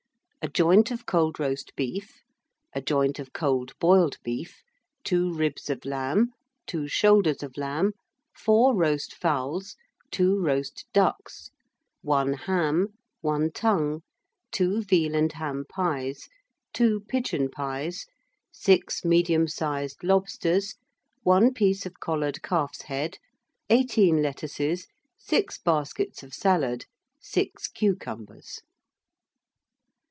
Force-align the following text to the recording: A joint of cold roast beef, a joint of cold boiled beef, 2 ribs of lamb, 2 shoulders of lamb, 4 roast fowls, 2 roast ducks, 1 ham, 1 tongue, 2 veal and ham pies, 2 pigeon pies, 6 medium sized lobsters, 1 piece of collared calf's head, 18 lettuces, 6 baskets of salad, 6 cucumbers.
A 0.43 0.47
joint 0.49 0.89
of 0.89 1.05
cold 1.05 1.39
roast 1.39 1.71
beef, 1.75 2.23
a 2.73 2.81
joint 2.81 3.19
of 3.19 3.31
cold 3.31 3.73
boiled 3.79 4.17
beef, 4.23 4.63
2 5.03 5.31
ribs 5.35 5.69
of 5.69 5.85
lamb, 5.85 6.31
2 6.65 6.87
shoulders 6.87 7.43
of 7.43 7.57
lamb, 7.57 7.91
4 8.35 8.75
roast 8.75 9.13
fowls, 9.13 9.75
2 10.09 10.41
roast 10.41 10.87
ducks, 10.93 11.51
1 12.01 12.33
ham, 12.33 12.87
1 13.21 13.51
tongue, 13.51 14.01
2 14.51 14.81
veal 14.81 15.13
and 15.13 15.33
ham 15.33 15.63
pies, 15.69 16.27
2 16.73 17.01
pigeon 17.01 17.47
pies, 17.47 18.07
6 18.51 19.05
medium 19.05 19.47
sized 19.47 20.03
lobsters, 20.03 20.73
1 21.21 21.53
piece 21.53 21.85
of 21.85 21.99
collared 21.99 22.41
calf's 22.41 22.81
head, 22.81 23.19
18 23.69 24.23
lettuces, 24.23 24.87
6 25.19 25.59
baskets 25.59 26.23
of 26.23 26.33
salad, 26.33 26.87
6 27.21 27.67
cucumbers. 27.67 28.61